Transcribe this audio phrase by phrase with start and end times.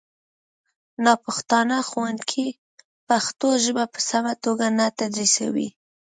[1.03, 2.47] ناپښتانه ښوونکي
[3.07, 5.69] پښتو ژبه په سمه توګه نه تدریسوي